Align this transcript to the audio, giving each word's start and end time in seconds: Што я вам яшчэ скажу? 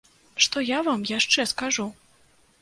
Што 0.45 0.63
я 0.69 0.79
вам 0.87 1.03
яшчэ 1.11 1.47
скажу? 1.53 1.87